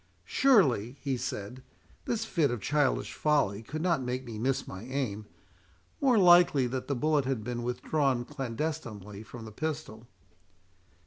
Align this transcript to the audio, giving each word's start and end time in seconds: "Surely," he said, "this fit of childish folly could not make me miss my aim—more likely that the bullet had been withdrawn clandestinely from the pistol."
"Surely," 0.25 0.97
he 0.99 1.15
said, 1.15 1.61
"this 2.05 2.25
fit 2.25 2.49
of 2.49 2.59
childish 2.59 3.13
folly 3.13 3.61
could 3.61 3.83
not 3.83 4.01
make 4.01 4.25
me 4.25 4.39
miss 4.39 4.67
my 4.67 4.83
aim—more 4.85 6.17
likely 6.17 6.65
that 6.65 6.87
the 6.87 6.95
bullet 6.95 7.25
had 7.25 7.43
been 7.43 7.61
withdrawn 7.61 8.25
clandestinely 8.25 9.21
from 9.21 9.45
the 9.45 9.51
pistol." 9.51 10.07